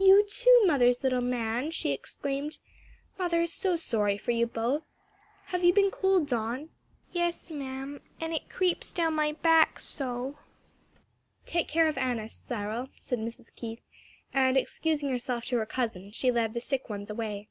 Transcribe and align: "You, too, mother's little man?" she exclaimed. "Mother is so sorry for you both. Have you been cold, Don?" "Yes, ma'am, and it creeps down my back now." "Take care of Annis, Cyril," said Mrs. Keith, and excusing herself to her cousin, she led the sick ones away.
"You, 0.00 0.26
too, 0.28 0.62
mother's 0.66 1.04
little 1.04 1.20
man?" 1.20 1.70
she 1.70 1.92
exclaimed. 1.92 2.58
"Mother 3.20 3.40
is 3.42 3.52
so 3.52 3.76
sorry 3.76 4.18
for 4.18 4.32
you 4.32 4.44
both. 4.44 4.82
Have 5.44 5.62
you 5.62 5.72
been 5.72 5.92
cold, 5.92 6.26
Don?" 6.26 6.70
"Yes, 7.12 7.52
ma'am, 7.52 8.00
and 8.20 8.34
it 8.34 8.50
creeps 8.50 8.90
down 8.90 9.14
my 9.14 9.30
back 9.30 9.80
now." 10.00 10.34
"Take 11.46 11.68
care 11.68 11.86
of 11.86 11.98
Annis, 11.98 12.34
Cyril," 12.34 12.88
said 12.98 13.20
Mrs. 13.20 13.54
Keith, 13.54 13.86
and 14.34 14.56
excusing 14.56 15.08
herself 15.08 15.44
to 15.44 15.58
her 15.58 15.66
cousin, 15.66 16.10
she 16.10 16.32
led 16.32 16.52
the 16.52 16.60
sick 16.60 16.90
ones 16.90 17.08
away. 17.08 17.48